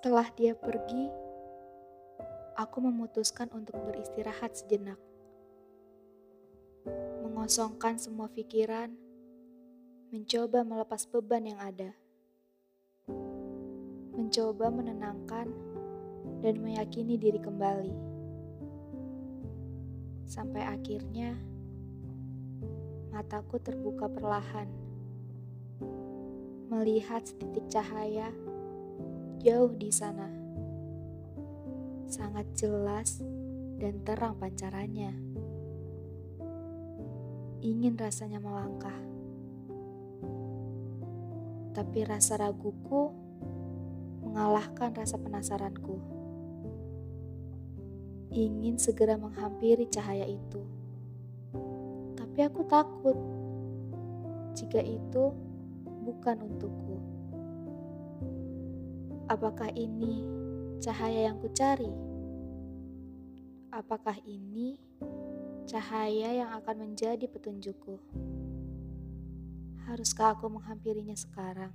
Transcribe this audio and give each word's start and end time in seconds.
Setelah 0.00 0.32
dia 0.32 0.56
pergi, 0.56 1.12
aku 2.56 2.80
memutuskan 2.80 3.52
untuk 3.52 3.76
beristirahat 3.84 4.56
sejenak. 4.56 4.96
Mengosongkan 7.20 8.00
semua 8.00 8.32
pikiran, 8.32 8.96
mencoba 10.08 10.64
melepas 10.64 11.04
beban 11.04 11.44
yang 11.44 11.60
ada. 11.60 11.92
Mencoba 14.16 14.72
menenangkan 14.72 15.52
dan 16.40 16.54
meyakini 16.64 17.20
diri 17.20 17.36
kembali. 17.36 17.92
Sampai 20.24 20.64
akhirnya 20.64 21.36
mataku 23.12 23.60
terbuka 23.60 24.08
perlahan. 24.08 24.72
Melihat 26.72 27.20
setitik 27.28 27.68
cahaya 27.68 28.32
jauh 29.40 29.72
di 29.72 29.88
sana. 29.88 30.28
Sangat 32.04 32.44
jelas 32.52 33.24
dan 33.80 34.04
terang 34.04 34.36
pancarannya. 34.36 35.16
Ingin 37.64 37.96
rasanya 37.96 38.36
melangkah. 38.36 39.00
Tapi 41.72 42.04
rasa 42.04 42.36
raguku 42.36 43.16
mengalahkan 44.20 44.92
rasa 44.92 45.16
penasaranku. 45.16 45.96
Ingin 48.28 48.76
segera 48.76 49.16
menghampiri 49.16 49.88
cahaya 49.88 50.28
itu. 50.28 50.60
Tapi 52.12 52.38
aku 52.44 52.60
takut 52.68 53.16
jika 54.52 54.84
itu 54.84 55.32
bukan 56.04 56.36
untukku. 56.44 57.09
Apakah 59.30 59.70
ini 59.78 60.26
cahaya 60.82 61.30
yang 61.30 61.38
kucari? 61.38 61.86
Apakah 63.70 64.18
ini 64.26 64.74
cahaya 65.70 66.34
yang 66.34 66.50
akan 66.58 66.90
menjadi 66.90 67.30
petunjukku? 67.30 68.02
Haruskah 69.86 70.34
aku 70.34 70.50
menghampirinya 70.50 71.14
sekarang? 71.14 71.70